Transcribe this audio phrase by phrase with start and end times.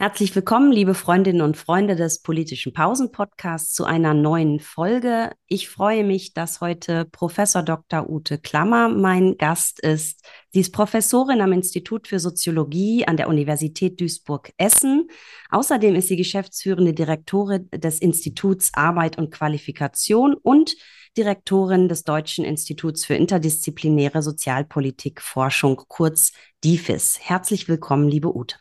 [0.00, 5.32] Herzlich willkommen, liebe Freundinnen und Freunde des politischen Pausen-Podcasts, zu einer neuen Folge.
[5.46, 8.08] Ich freue mich, dass heute Professor Dr.
[8.08, 10.24] Ute Klammer mein Gast ist.
[10.54, 15.08] Sie ist Professorin am Institut für Soziologie an der Universität Duisburg-Essen.
[15.50, 20.76] Außerdem ist sie geschäftsführende Direktorin des Instituts Arbeit und Qualifikation und
[21.18, 26.32] Direktorin des Deutschen Instituts für interdisziplinäre Sozialpolitik Forschung, kurz
[26.64, 27.18] DIFIS.
[27.20, 28.56] Herzlich willkommen, liebe Ute.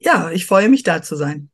[0.00, 1.50] Ja, ich freue mich, da zu sein.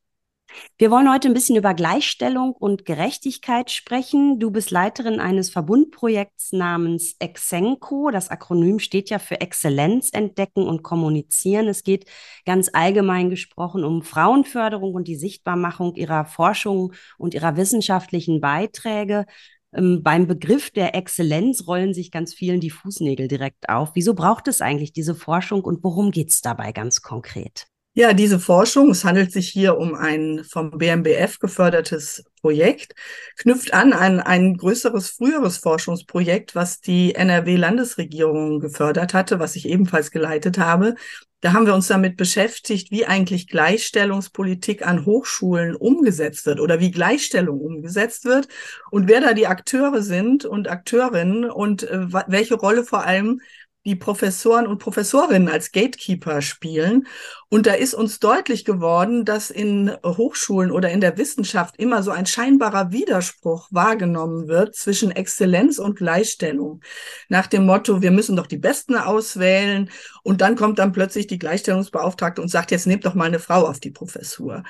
[0.78, 4.38] Wir wollen heute ein bisschen über Gleichstellung und Gerechtigkeit sprechen.
[4.38, 8.10] Du bist Leiterin eines Verbundprojekts namens Exenco.
[8.10, 11.66] Das Akronym steht ja für Exzellenz entdecken und kommunizieren.
[11.66, 12.06] Es geht
[12.44, 19.26] ganz allgemein gesprochen um Frauenförderung und die Sichtbarmachung ihrer Forschung und ihrer wissenschaftlichen Beiträge.
[19.74, 23.90] Ähm, beim Begriff der Exzellenz rollen sich ganz vielen die Fußnägel direkt auf.
[23.94, 27.66] Wieso braucht es eigentlich diese Forschung und worum geht es dabei ganz konkret?
[27.98, 32.94] Ja, diese Forschung, es handelt sich hier um ein vom BMBF gefördertes Projekt,
[33.38, 40.10] knüpft an an ein größeres, früheres Forschungsprojekt, was die NRW-Landesregierung gefördert hatte, was ich ebenfalls
[40.10, 40.94] geleitet habe.
[41.40, 46.90] Da haben wir uns damit beschäftigt, wie eigentlich Gleichstellungspolitik an Hochschulen umgesetzt wird oder wie
[46.90, 48.48] Gleichstellung umgesetzt wird
[48.90, 53.40] und wer da die Akteure sind und Akteurinnen und äh, welche Rolle vor allem
[53.86, 57.06] die Professoren und Professorinnen als Gatekeeper spielen.
[57.48, 62.10] Und da ist uns deutlich geworden, dass in Hochschulen oder in der Wissenschaft immer so
[62.10, 66.80] ein scheinbarer Widerspruch wahrgenommen wird zwischen Exzellenz und Gleichstellung.
[67.28, 69.90] Nach dem Motto, wir müssen doch die Besten auswählen.
[70.24, 73.64] Und dann kommt dann plötzlich die Gleichstellungsbeauftragte und sagt, jetzt nehmt doch mal eine Frau
[73.68, 74.64] auf die Professur.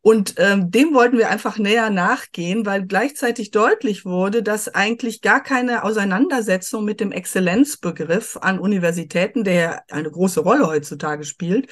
[0.00, 5.42] Und ähm, dem wollten wir einfach näher nachgehen, weil gleichzeitig deutlich wurde, dass eigentlich gar
[5.42, 11.68] keine Auseinandersetzung mit dem Exzellenzbegriff an Universitäten, der eine große Rolle heutzutage spielt,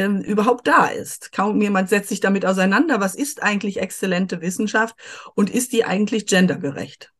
[0.00, 1.32] ähm, überhaupt da ist.
[1.32, 4.96] Kaum jemand setzt sich damit auseinander, was ist eigentlich exzellente Wissenschaft
[5.34, 7.12] und ist die eigentlich gendergerecht?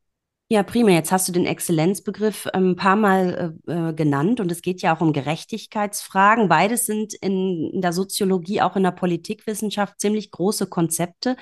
[0.53, 0.91] Ja, prima.
[0.91, 4.83] Jetzt hast du den Exzellenzbegriff ähm, ein paar Mal äh, äh, genannt und es geht
[4.83, 6.49] ja auch um Gerechtigkeitsfragen.
[6.49, 11.37] Beides sind in, in, der Soziologie, auch in der Politikwissenschaft ziemlich große Konzepte.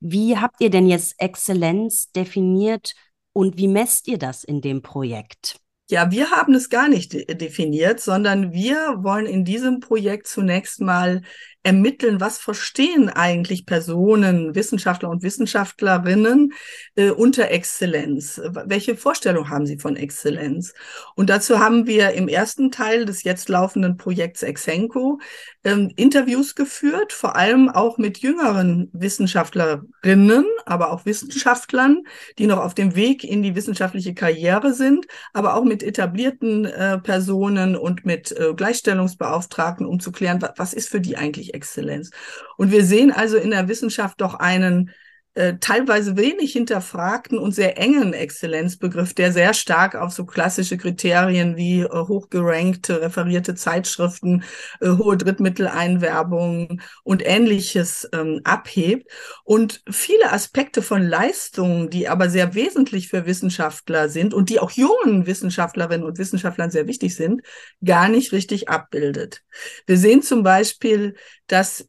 [0.00, 2.94] Wie habt ihr denn jetzt Exzellenz definiert
[3.34, 5.60] und wie messt ihr das in dem Projekt?
[5.94, 10.80] Ja, wir haben es gar nicht de definiert, sondern wir wollen in diesem Projekt zunächst
[10.80, 11.22] mal
[11.64, 16.52] ermitteln, was verstehen eigentlich Personen, Wissenschaftler und Wissenschaftlerinnen
[16.94, 18.40] äh, unter Exzellenz?
[18.66, 20.74] Welche Vorstellung haben sie von Exzellenz?
[21.16, 25.18] Und dazu haben wir im ersten Teil des jetzt laufenden Projekts Exenco
[25.64, 32.02] ähm, Interviews geführt, vor allem auch mit jüngeren Wissenschaftlerinnen, aber auch Wissenschaftlern,
[32.38, 36.98] die noch auf dem Weg in die wissenschaftliche Karriere sind, aber auch mit etablierten äh,
[36.98, 42.10] Personen und mit äh, Gleichstellungsbeauftragten, um zu klären, was, ist für die eigentlich Exzellenz.
[42.56, 44.90] Und wir sehen also in der Wissenschaft doch einen
[45.34, 51.56] äh, teilweise wenig hinterfragten und sehr engen Exzellenzbegriff, der sehr stark auf so klassische Kriterien
[51.56, 54.44] wie äh, hochgerankte, referierte Zeitschriften,
[54.80, 59.10] äh, hohe Drittmitteleinwerbung und ähnliches ähm, abhebt
[59.42, 64.70] und viele Aspekte von Leistungen, die aber sehr wesentlich für Wissenschaftler sind und die auch
[64.70, 67.42] jungen Wissenschaftlerinnen und Wissenschaftlern sehr wichtig sind,
[67.84, 69.42] gar nicht richtig abbildet.
[69.86, 71.88] Wir sehen zum Beispiel, dass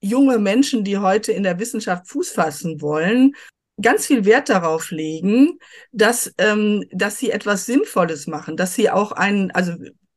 [0.00, 3.32] junge Menschen, die heute in der Wissenschaft Fuß fassen wollen,
[3.80, 5.58] ganz viel Wert darauf legen,
[5.92, 9.74] dass, ähm, dass sie etwas Sinnvolles machen, dass sie auch einen, also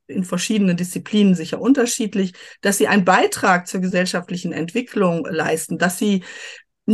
[0.08, 6.24] in verschiedenen Disziplinen sicher unterschiedlich, dass sie einen Beitrag zur gesellschaftlichen Entwicklung leisten, dass sie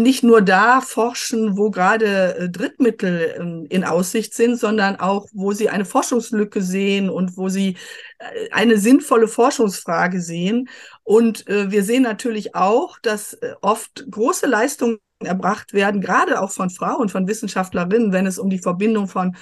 [0.02, 5.52] nicht nur da forschen, wo gerade äh, Drittmittel ähm, in Aussicht sind, sondern auch, wo
[5.52, 7.78] sie eine Forschungslücke sehen und wo sie
[8.20, 10.70] äh, eine sinnvolle Forschungsfrage sehen.
[11.04, 16.70] Und äh, wir sehen natürlich auch, dass oft große Leistungen erbracht werden, gerade auch von
[16.70, 19.36] Frauen, von Wissenschaftlerinnen, wenn es um die Verbindung von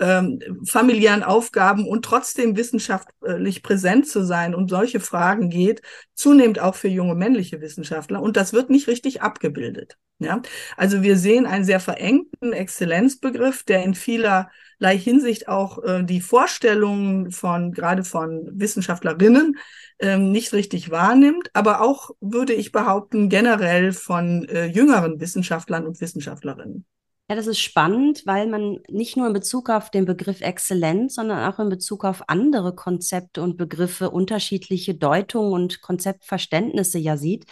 [0.00, 5.82] ähm, familiären Aufgaben und trotzdem wissenschaftlich präsent zu sein um solche Fragen geht,
[6.14, 8.22] zunehmend auch für junge männliche Wissenschaftler.
[8.22, 9.96] Und das wird nicht richtig abgebildet.
[10.20, 10.42] Ja,
[10.76, 17.30] also wir sehen einen sehr verengten Exzellenzbegriff, der in vielerlei Hinsicht auch äh, die Vorstellungen
[17.30, 19.56] von gerade von Wissenschaftlerinnen
[20.00, 26.00] ähm, nicht richtig wahrnimmt, aber auch würde ich behaupten generell von äh, jüngeren Wissenschaftlern und
[26.00, 26.84] Wissenschaftlerinnen.
[27.30, 31.52] Ja, das ist spannend, weil man nicht nur in Bezug auf den Begriff Exzellenz, sondern
[31.52, 37.44] auch in Bezug auf andere Konzepte und Begriffe unterschiedliche Deutungen und Konzeptverständnisse ja sieht.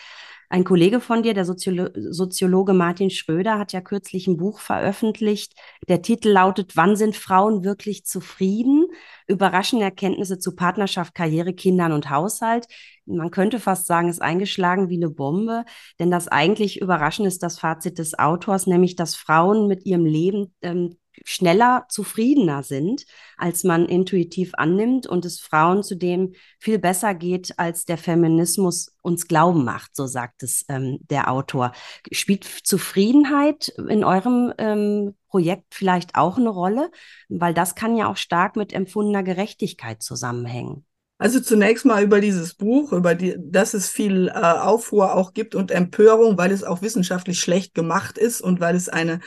[0.48, 5.54] Ein Kollege von dir, der Soziolo Soziologe Martin Schröder, hat ja kürzlich ein Buch veröffentlicht.
[5.88, 8.86] Der Titel lautet Wann sind Frauen wirklich zufrieden?
[9.26, 12.66] Überraschende Erkenntnisse zu Partnerschaft, Karriere, Kindern und Haushalt.
[13.06, 15.64] Man könnte fast sagen, ist eingeschlagen wie eine Bombe,
[15.98, 20.54] denn das eigentlich Überraschende ist das Fazit des Autors, nämlich dass Frauen mit ihrem Leben
[20.62, 23.04] ähm, schneller zufriedener sind,
[23.36, 29.28] als man intuitiv annimmt und es Frauen zudem viel besser geht, als der Feminismus uns
[29.28, 31.72] glauben macht, so sagt es ähm, der Autor.
[32.10, 36.90] Spielt Zufriedenheit in eurem ähm, Projekt vielleicht auch eine Rolle?
[37.28, 40.84] Weil das kann ja auch stark mit empfundener Gerechtigkeit zusammenhängen.
[41.18, 45.54] Also zunächst mal über dieses Buch, über die, dass es viel äh, Aufruhr auch gibt
[45.54, 49.20] und Empörung, weil es auch wissenschaftlich schlecht gemacht ist und weil es eine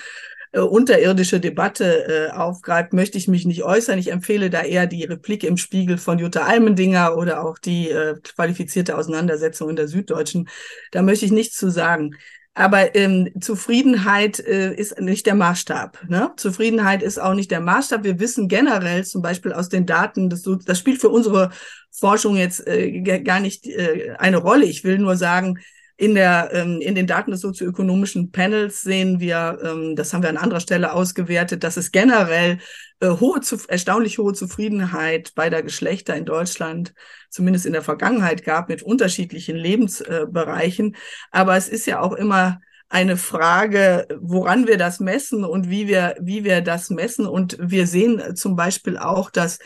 [0.51, 3.99] äh, unterirdische Debatte äh, aufgreift, möchte ich mich nicht äußern.
[3.99, 8.15] Ich empfehle da eher die Replik im Spiegel von Jutta Almendinger oder auch die äh,
[8.21, 10.49] qualifizierte Auseinandersetzung in der Süddeutschen.
[10.91, 12.15] Da möchte ich nichts zu sagen.
[12.55, 16.09] Aber ähm, Zufriedenheit äh, ist nicht der Maßstab.
[16.09, 16.31] Ne?
[16.35, 18.03] Zufriedenheit ist auch nicht der Maßstab.
[18.03, 21.51] Wir wissen generell zum Beispiel aus den Daten, das, das spielt für unsere
[21.91, 24.65] Forschung jetzt äh, gar nicht äh, eine Rolle.
[24.65, 25.59] Ich will nur sagen,
[25.99, 30.29] in, der, ähm, in den Daten des sozioökonomischen Panels sehen wir, ähm, das haben wir
[30.29, 32.59] an anderer Stelle ausgewertet, dass es generell
[33.01, 36.93] äh, hohe, erstaunlich hohe Zufriedenheit beider Geschlechter in Deutschland,
[37.29, 40.95] zumindest in der Vergangenheit gab, mit unterschiedlichen Lebensbereichen.
[41.31, 46.15] Aber es ist ja auch immer eine Frage, woran wir das messen und wie wir,
[46.21, 47.27] wie wir das messen.
[47.27, 49.59] Und wir sehen zum Beispiel auch, dass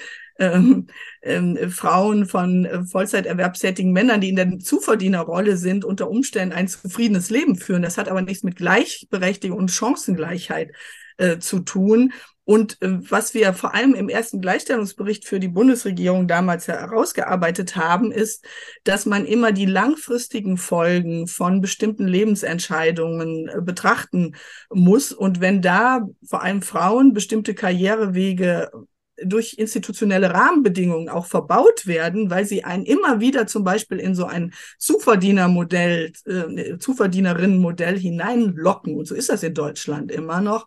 [0.52, 0.88] ähm,
[1.22, 7.30] ähm, Frauen von äh, Vollzeiterwerbstätigen Männern, die in der Zuverdienerrolle sind, unter Umständen ein zufriedenes
[7.30, 7.82] Leben führen.
[7.82, 10.72] Das hat aber nichts mit Gleichberechtigung und Chancengleichheit
[11.18, 12.12] äh, zu tun.
[12.46, 18.12] Und äh, was wir vor allem im ersten Gleichstellungsbericht für die Bundesregierung damals herausgearbeitet haben,
[18.12, 18.46] ist,
[18.84, 24.36] dass man immer die langfristigen Folgen von bestimmten Lebensentscheidungen äh, betrachten
[24.70, 25.14] muss.
[25.14, 28.72] Und wenn da vor allem Frauen bestimmte Karrierewege
[29.26, 34.26] durch institutionelle Rahmenbedingungen auch verbaut werden, weil sie einen immer wieder zum Beispiel in so
[34.26, 38.96] ein Zuverdienermodell, äh, Zuverdienerinnenmodell hineinlocken.
[38.96, 40.66] Und so ist das in Deutschland immer noch.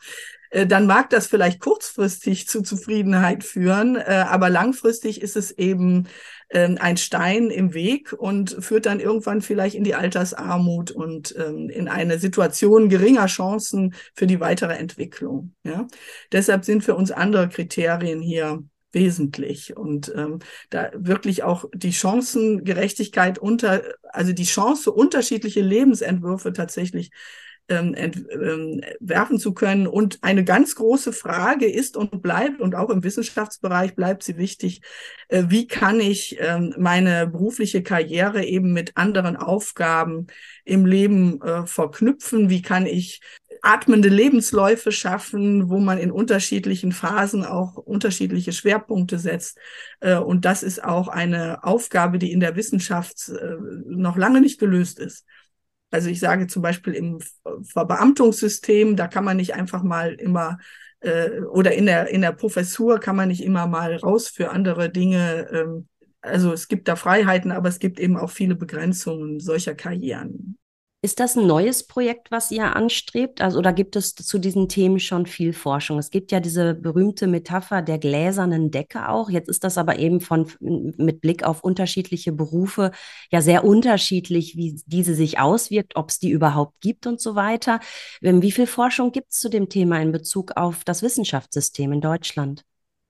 [0.56, 6.08] Äh, dann mag das vielleicht kurzfristig zu Zufriedenheit führen, äh, aber langfristig ist es eben
[6.49, 11.69] ähm, ein Stein im Weg und führt dann irgendwann vielleicht in die Altersarmut und ähm,
[11.69, 15.53] in eine Situation geringer Chancen für die weitere Entwicklung.
[15.62, 15.87] Ja?
[16.32, 20.38] Deshalb sind für uns andere Kriterien hier wesentlich und ähm,
[20.70, 27.11] da wirklich auch die Chancengerechtigkeit unter, also die Chance, unterschiedliche Lebensentwürfe tatsächlich
[27.69, 29.87] ähm, entwerfen ähm, zu können.
[29.87, 34.83] Und eine ganz große Frage ist und bleibt, und auch im Wissenschaftsbereich bleibt sie wichtig,
[35.29, 40.27] äh, wie kann ich ähm, meine berufliche Karriere eben mit anderen Aufgaben
[40.65, 42.51] im Leben äh, verknüpfen?
[42.51, 43.21] Wie kann ich
[43.63, 49.59] atmende Lebensläufe schaffen, wo man in unterschiedlichen Phasen auch unterschiedliche Schwerpunkte setzt.
[50.01, 54.61] Äh, und das ist auch eine Aufgabe, die in der Wissenschaft äh, noch lange nicht
[54.61, 55.27] gelöst ist.
[55.91, 57.21] Also ich sage zum Beispiel im
[57.62, 60.59] Verbeamtungssystem, da kann man nicht einfach mal immer
[61.00, 64.91] äh, oder in der, in der Professur kann man nicht immer mal raus für andere
[64.91, 65.49] Dinge.
[65.53, 65.88] Ähm,
[66.21, 70.59] also es gibt da Freiheiten, aber es gibt eben auch viele Begrenzungen solcher Karrieren.
[71.03, 73.41] Ist das ein neues Projekt, was ihr anstrebt?
[73.41, 75.99] Also, oder gibt es zu diesen Themen schon viel Forschung?
[75.99, 79.31] Es gibt ja diese berühmte Metapher der gläsernen Decke auch.
[79.31, 82.93] Jetzt ist das aber eben von, mit Blick auf unterschiedliche Berufe
[83.31, 87.79] ja sehr unterschiedlich, wie diese sich auswirkt, ob es die überhaupt gibt und so weiter.
[88.23, 92.00] Ähm, wie viel Forschung gibt es zu dem Thema in Bezug auf das Wissenschaftssystem in
[92.00, 92.65] Deutschland?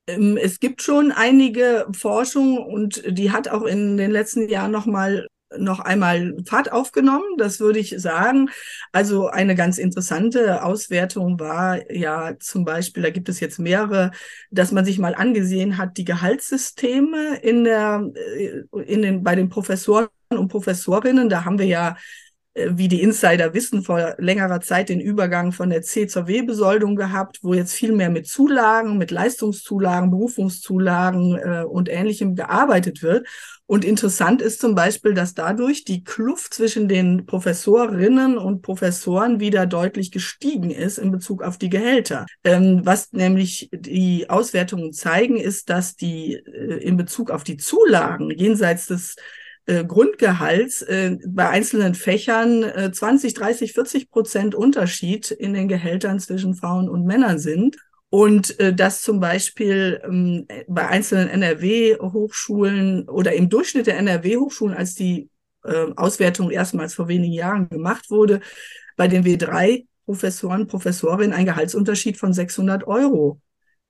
[0.08, 5.26] Ähm, es gibt schon einige Forschung und die hat auch in den letzten Jahren nochmal
[5.56, 8.50] noch einmal Fahrt aufgenommen, das würde ich sagen.
[8.92, 14.10] Also eine ganz interessante Auswertung war ja zum Beispiel, da gibt es jetzt mehrere,
[14.50, 19.48] dass man sich mal angesehen hat, die Gehaltssysteme in der, äh, in den, bei den
[19.48, 21.28] Professoren und Professorinnen.
[21.28, 21.96] Da haben wir ja
[22.56, 26.96] äh, wie die Insider wissen, vor längerer Zeit den Übergang von der C zur W-Besoldung
[26.96, 33.26] gehabt, wo jetzt viel mehr mit Zulagen, mit Leistungszulagen, Berufungszulagen äh, und Ähnlichem gearbeitet wird.
[33.66, 39.66] Und interessant ist zum Beispiel, dass dadurch die Kluft zwischen den Professorinnen und Professoren wieder
[39.66, 42.26] deutlich gestiegen ist in Bezug auf die Gehälter.
[42.44, 48.30] Ähm, was nämlich die Auswertungen zeigen, ist, dass die äh, in Bezug auf die Zulagen
[48.30, 49.16] jenseits des
[49.66, 56.20] äh, Grundgehalts äh, bei einzelnen Fächern äh, 20, 30, 40 Prozent Unterschied in den Gehältern
[56.20, 57.76] zwischen Frauen und Männern sind.
[58.08, 64.94] Und äh, dass zum Beispiel ähm, bei einzelnen NRW-Hochschulen oder im Durchschnitt der NRW-Hochschulen, als
[64.94, 65.28] die
[65.64, 68.40] äh, Auswertung erstmals vor wenigen Jahren gemacht wurde,
[68.96, 73.40] bei den W3 Professoren, Professorinnen ein Gehaltsunterschied von 600 Euro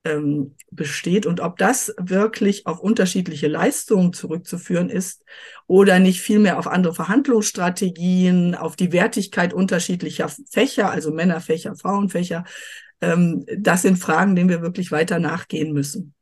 [0.06, 5.24] ähm, besteht und ob das wirklich auf unterschiedliche Leistungen zurückzuführen ist
[5.66, 12.44] oder nicht vielmehr auf andere Verhandlungsstrategien, auf die Wertigkeit unterschiedlicher Fächer, also Männerfächer, Frauenfächer.
[13.00, 16.14] Ähm, das sind Fragen, denen wir wirklich weiter nachgehen müssen.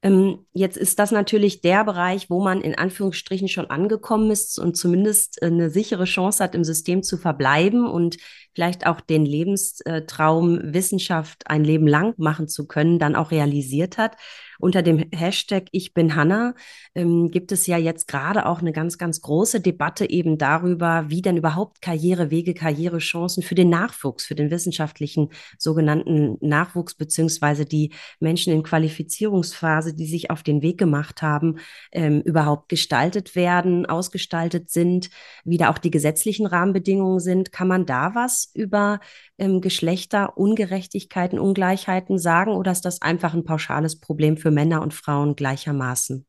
[0.00, 4.76] Ähm, jetzt ist das natürlich der Bereich, wo man in Anführungsstrichen schon angekommen ist und
[4.76, 8.16] zumindest eine sichere Chance hat, im System zu verbleiben und
[8.54, 14.16] vielleicht auch den Lebenstraum Wissenschaft ein Leben lang machen zu können, dann auch realisiert hat
[14.58, 16.54] unter dem Hashtag Ich bin Hanna
[16.94, 21.22] ähm, gibt es ja jetzt gerade auch eine ganz, ganz große Debatte eben darüber, wie
[21.22, 28.52] denn überhaupt Karrierewege, Karrierechancen für den Nachwuchs, für den wissenschaftlichen sogenannten Nachwuchs, beziehungsweise die Menschen
[28.52, 31.58] in Qualifizierungsphase, die sich auf den Weg gemacht haben,
[31.92, 35.10] ähm, überhaupt gestaltet werden, ausgestaltet sind,
[35.44, 37.52] wie da auch die gesetzlichen Rahmenbedingungen sind.
[37.52, 39.00] Kann man da was über
[39.38, 45.36] ähm, Geschlechterungerechtigkeiten, Ungleichheiten sagen oder ist das einfach ein pauschales Problem für Männer und Frauen
[45.36, 46.24] gleichermaßen?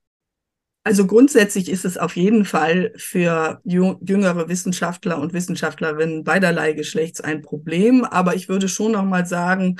[0.83, 7.41] Also grundsätzlich ist es auf jeden Fall für jüngere Wissenschaftler und Wissenschaftlerinnen beiderlei Geschlechts ein
[7.41, 8.05] Problem.
[8.05, 9.77] Aber ich würde schon noch mal sagen,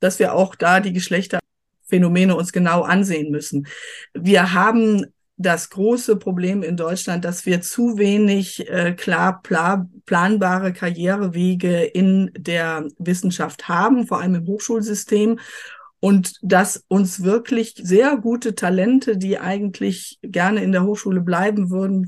[0.00, 3.66] dass wir auch da die Geschlechterphänomene uns genau ansehen müssen.
[4.14, 5.04] Wir haben
[5.36, 12.32] das große Problem in Deutschland, dass wir zu wenig äh, klar pla planbare Karrierewege in
[12.36, 15.38] der Wissenschaft haben, vor allem im Hochschulsystem.
[16.00, 22.06] Und dass uns wirklich sehr gute Talente, die eigentlich gerne in der Hochschule bleiben würden,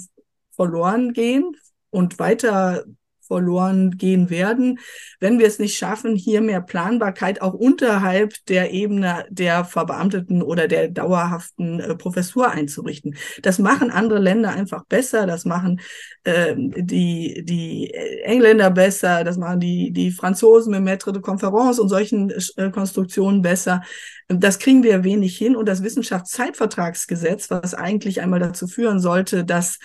[0.53, 1.57] verloren gehen
[1.91, 2.85] und weiter
[3.31, 4.81] verloren gehen werden,
[5.21, 10.67] wenn wir es nicht schaffen, hier mehr Planbarkeit auch unterhalb der Ebene der Verbeamteten oder
[10.67, 13.15] der dauerhaften äh, Professur einzurichten.
[13.43, 15.81] Das machen andere Länder einfach besser, das machen
[16.25, 17.95] äh, die, die
[18.25, 23.43] Engländer besser, das machen die, die Franzosen mit Maître de Conférence und solchen äh, Konstruktionen
[23.43, 23.83] besser.
[24.27, 29.79] Das kriegen wir wenig hin und das Wissenschaftszeitvertragsgesetz, was eigentlich einmal dazu führen sollte, dass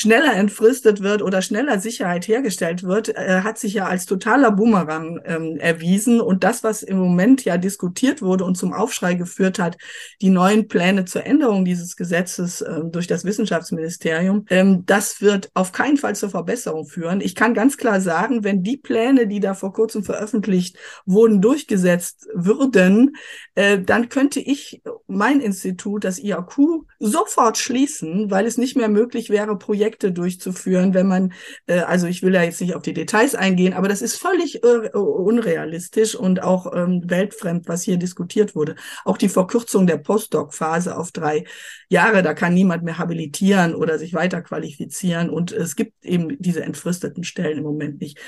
[0.00, 5.20] schneller entfristet wird oder schneller Sicherheit hergestellt wird, äh, hat sich ja als totaler Boomerang
[5.24, 6.20] ähm, erwiesen.
[6.20, 9.76] Und das, was im Moment ja diskutiert wurde und zum Aufschrei geführt hat,
[10.22, 15.72] die neuen Pläne zur Änderung dieses Gesetzes äh, durch das Wissenschaftsministerium, ähm, das wird auf
[15.72, 17.20] keinen Fall zur Verbesserung führen.
[17.20, 22.28] Ich kann ganz klar sagen, wenn die Pläne, die da vor kurzem veröffentlicht wurden, durchgesetzt
[22.32, 23.16] würden,
[23.56, 29.28] äh, dann könnte ich mein Institut, das IAQ, sofort schließen, weil es nicht mehr möglich
[29.28, 31.32] wäre, Projekte Projekte durchzuführen, wenn man,
[31.66, 34.62] äh, also ich will ja jetzt nicht auf die Details eingehen, aber das ist völlig
[34.62, 38.76] äh, unrealistisch und auch ähm, weltfremd, was hier diskutiert wurde.
[39.06, 41.44] Auch die Verkürzung der Postdoc-Phase auf drei
[41.88, 46.62] Jahre, da kann niemand mehr habilitieren oder sich weiter qualifizieren und es gibt eben diese
[46.62, 48.18] entfristeten Stellen im Moment nicht.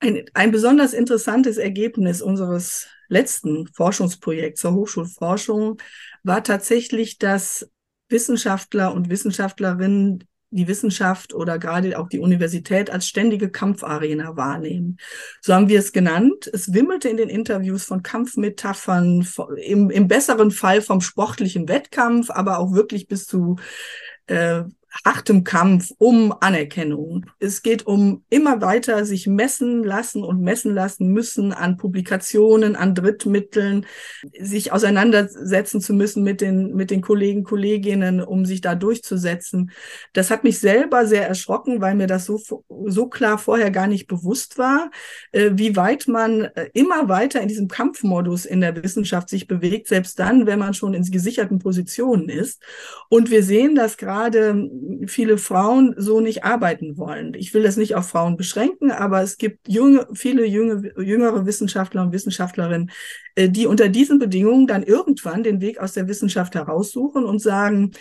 [0.00, 5.76] Ein, ein besonders interessantes Ergebnis unseres letzten Forschungsprojekts zur Hochschulforschung
[6.22, 7.68] war tatsächlich, dass
[8.08, 14.98] Wissenschaftler und Wissenschaftlerinnen die Wissenschaft oder gerade auch die Universität als ständige Kampfarena wahrnehmen.
[15.40, 16.48] So haben wir es genannt.
[16.52, 22.58] Es wimmelte in den Interviews von Kampfmetaphern, im, im besseren Fall vom sportlichen Wettkampf, aber
[22.58, 23.56] auch wirklich bis zu
[24.26, 24.62] äh,
[25.04, 27.26] hartem Kampf um Anerkennung.
[27.38, 32.94] Es geht um immer weiter sich messen lassen und messen lassen müssen an Publikationen, an
[32.94, 33.86] Drittmitteln,
[34.38, 39.70] sich auseinandersetzen zu müssen mit den, mit den Kollegen, Kolleginnen, um sich da durchzusetzen.
[40.12, 42.40] Das hat mich selber sehr erschrocken, weil mir das so,
[42.86, 44.90] so klar vorher gar nicht bewusst war,
[45.32, 49.88] äh, wie weit man äh, immer weiter in diesem Kampfmodus in der Wissenschaft sich bewegt,
[49.88, 52.62] selbst dann, wenn man schon in gesicherten Positionen ist.
[53.08, 54.54] Und wir sehen das gerade
[55.06, 57.34] viele Frauen so nicht arbeiten wollen.
[57.34, 62.02] Ich will das nicht auf Frauen beschränken, aber es gibt junge, viele junge, jüngere Wissenschaftler
[62.02, 62.90] und Wissenschaftlerinnen,
[63.36, 67.92] die unter diesen Bedingungen dann irgendwann den Weg aus der Wissenschaft heraussuchen und sagen,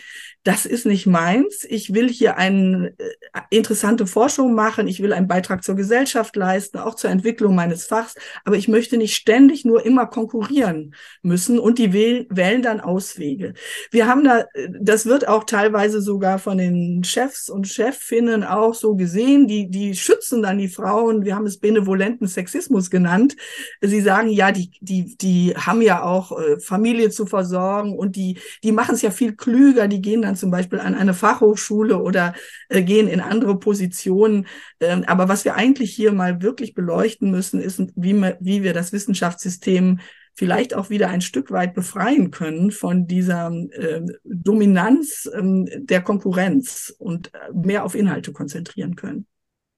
[0.43, 1.65] das ist nicht meins.
[1.69, 4.87] Ich will hier eine äh, interessante Forschung machen.
[4.87, 8.15] Ich will einen Beitrag zur Gesellschaft leisten, auch zur Entwicklung meines Fachs.
[8.43, 13.53] Aber ich möchte nicht ständig nur immer konkurrieren müssen und die wählen dann Auswege.
[13.91, 18.73] Wir haben da, äh, das wird auch teilweise sogar von den Chefs und Chefinnen auch
[18.73, 19.45] so gesehen.
[19.45, 21.23] Die, die schützen dann die Frauen.
[21.23, 23.35] Wir haben es benevolenten Sexismus genannt.
[23.79, 28.39] Sie sagen, ja, die, die, die haben ja auch äh, Familie zu versorgen und die,
[28.63, 29.87] die machen es ja viel klüger.
[29.87, 32.33] Die gehen dann zum Beispiel an eine Fachhochschule oder
[32.69, 34.47] äh, gehen in andere Positionen.
[34.79, 38.91] Ähm, aber was wir eigentlich hier mal wirklich beleuchten müssen, ist, wie, wie wir das
[38.91, 39.99] Wissenschaftssystem
[40.33, 45.41] vielleicht auch wieder ein Stück weit befreien können von dieser äh, Dominanz äh,
[45.79, 49.27] der Konkurrenz und äh, mehr auf Inhalte konzentrieren können.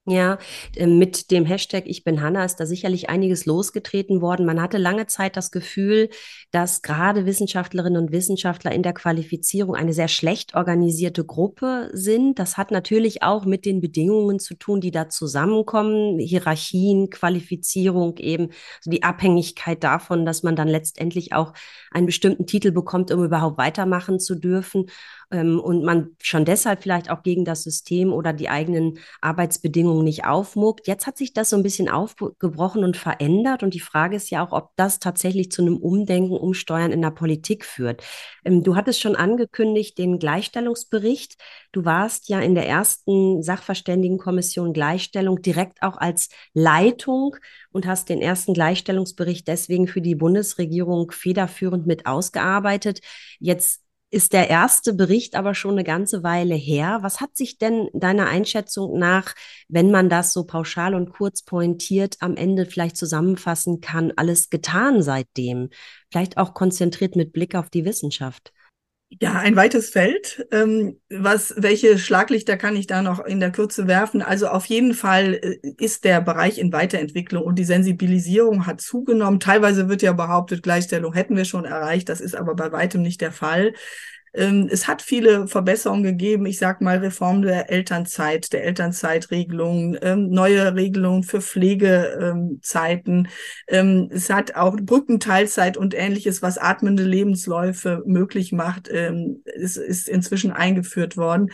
[0.06, 0.38] Ja,
[0.76, 4.46] äh, mit dem Hashtag Ich bin Hanna ist da sicherlich einiges losgetreten worden.
[4.46, 6.10] Man hatte lange Zeit das Gefühl,
[6.52, 12.38] dass gerade Wissenschaftlerinnen und Wissenschaftler in der Qualifizierung eine sehr schlecht organisierte Gruppe sind.
[12.38, 16.20] Das hat natürlich auch mit den Bedingungen zu tun, die da zusammenkommen.
[16.20, 21.54] Hierarchien, Qualifizierung eben, also die Abhängigkeit davon, dass man dann letztendlich auch
[21.92, 24.88] einen bestimmten Titel bekommt, um überhaupt weitermachen zu dürfen
[25.32, 30.26] ähm, und man schon deshalb vielleicht auch gegen das System oder die eigenen Arbeitsbedingungen nicht
[30.26, 30.88] aufmuckt.
[30.88, 34.46] Jetzt hat sich das so ein bisschen aufgebrochen und verändert und die Frage ist ja
[34.46, 38.04] auch, ob das tatsächlich zu einem Umdenken, Umsteuern in der Politik führt.
[38.46, 41.36] Ähm, du hattest schon angekündigt den Gleichstellungsbericht.
[41.72, 47.36] Du warst ja in der ersten Sachverständigenkommission Gleichstellung direkt auch als Leitung
[47.72, 53.02] und hast den ersten Gleichstellungsbericht deswegen für die Bundesregierung federführend mit ausgearbeitet.
[53.40, 53.84] Jetzt
[54.14, 57.00] ist der erste Bericht aber schon eine ganze Weile her.
[57.02, 59.34] Was hat sich denn deiner Einschätzung nach,
[59.68, 65.02] wenn man das so pauschal und kurz pointiert am Ende vielleicht zusammenfassen kann, alles getan
[65.02, 65.70] seitdem?
[66.12, 68.54] Vielleicht auch konzentriert mit Blick auf die Wissenschaft.
[69.22, 70.46] Ja, ein weites Feld.
[70.52, 74.22] Ähm, was, welche Schlaglichter kann ich da noch in der Kürze werfen?
[74.22, 79.40] Also auf jeden Fall äh, ist der Bereich in Weiterentwicklung und die Sensibilisierung hat zugenommen.
[79.40, 82.10] Teilweise wird ja behauptet, Gleichstellung hätten wir schon erreicht.
[82.10, 83.74] Das ist aber bei weitem nicht der Fall.
[84.34, 86.46] Ähm, es hat viele Verbesserungen gegeben.
[86.46, 93.28] Ich sage mal Reform der Elternzeit, der Elternzeitregelung, ähm, neue Regelungen für Pflegezeiten.
[93.68, 100.52] Ähm, es hat auch Brückenteilzeit und ähnliches, was atmende Lebensläufe möglich macht, es ist inzwischen
[100.52, 101.52] eingeführt worden.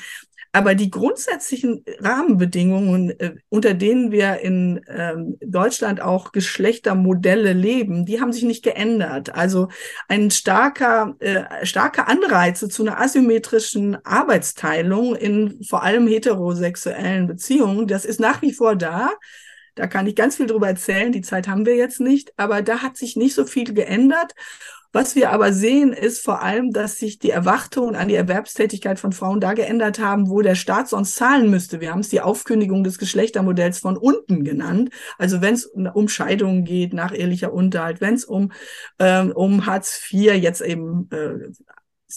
[0.52, 8.20] Aber die grundsätzlichen Rahmenbedingungen, äh, unter denen wir in ähm, Deutschland auch Geschlechtermodelle leben, die
[8.20, 9.36] haben sich nicht geändert.
[9.36, 9.68] Also
[10.08, 18.06] ein starker, äh, starke Anreize zu einer asymmetrischen Arbeitsteilung in vor allem heterosexuellen Beziehungen, das
[18.06, 19.12] ist nach wie vor da.
[19.76, 21.12] Da kann ich ganz viel drüber erzählen.
[21.12, 24.34] Die Zeit haben wir jetzt nicht, aber da hat sich nicht so viel geändert.
[24.92, 29.12] Was wir aber sehen, ist vor allem, dass sich die Erwartungen an die Erwerbstätigkeit von
[29.12, 31.80] Frauen da geändert haben, wo der Staat sonst zahlen müsste.
[31.80, 34.90] Wir haben es die Aufkündigung des Geschlechtermodells von unten genannt.
[35.20, 38.52] Also wenn es um Scheidungen geht, nach ehrlicher Unterhalt, wenn es um,
[38.98, 41.52] ähm, um Hartz IV, jetzt eben äh,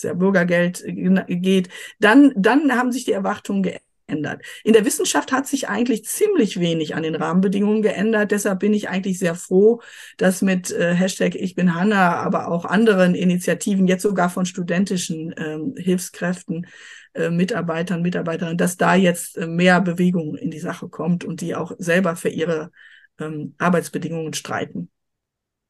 [0.00, 0.82] ja Bürgergeld
[1.28, 1.68] geht,
[2.00, 4.42] dann, dann haben sich die Erwartungen geändert geändert.
[4.64, 8.30] In der Wissenschaft hat sich eigentlich ziemlich wenig an den Rahmenbedingungen geändert.
[8.30, 9.80] Deshalb bin ich eigentlich sehr froh,
[10.18, 15.34] dass mit äh, Hashtag Ich bin Hanna, aber auch anderen Initiativen, jetzt sogar von studentischen
[15.36, 16.66] ähm, Hilfskräften,
[17.14, 21.54] äh, Mitarbeitern, Mitarbeiterinnen, dass da jetzt äh, mehr Bewegung in die Sache kommt und die
[21.54, 22.70] auch selber für ihre
[23.18, 24.90] ähm, Arbeitsbedingungen streiten.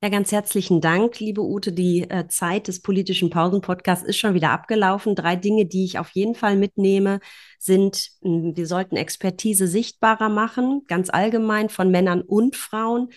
[0.05, 1.73] Ja, ganz herzlichen Dank, liebe Ute.
[1.73, 5.15] Die äh, Zeit des politischen Pausenpodcasts ist schon wieder abgelaufen.
[5.15, 7.21] Drei Dinge, die ich auf jeden Fall mitnehme,
[7.61, 13.11] sind, hm, wir sollten Expertise sichtbarer machen, ganz allgemein von Männern und Frauen.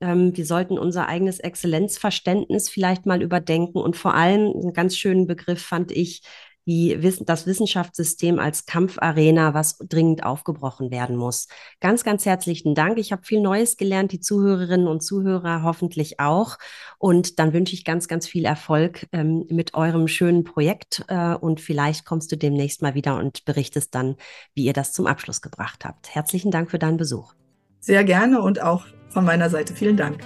[0.00, 5.28] Ähm, wir sollten unser eigenes Exzellenzverständnis vielleicht mal überdenken und vor allem, einen ganz schönen
[5.28, 6.22] Begriff fand ich,
[6.66, 11.48] die, das Wissenschaftssystem als Kampfarena, was dringend aufgebrochen werden muss.
[11.80, 12.98] Ganz, ganz herzlichen Dank.
[12.98, 16.56] Ich habe viel Neues gelernt, die Zuhörerinnen und Zuhörer hoffentlich auch.
[16.98, 21.04] Und dann wünsche ich ganz, ganz viel Erfolg ähm, mit eurem schönen Projekt.
[21.08, 24.16] Äh, und vielleicht kommst du demnächst mal wieder und berichtest dann,
[24.54, 26.14] wie ihr das zum Abschluss gebracht habt.
[26.14, 27.34] Herzlichen Dank für deinen Besuch.
[27.80, 30.24] Sehr gerne und auch von meiner Seite vielen Dank.